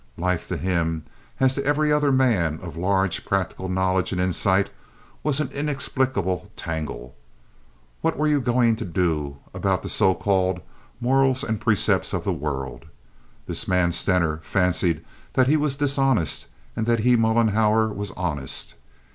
[0.17, 1.03] Life to him,
[1.39, 4.71] as to every other man of large practical knowledge and insight,
[5.21, 7.13] was an inexplicable tangle.
[8.01, 10.59] What were you going to do about the so called
[10.99, 12.85] morals and precepts of the world?
[13.45, 18.73] This man Stener fancied that he was dishonest, and that he, Mollenhauer, was honest.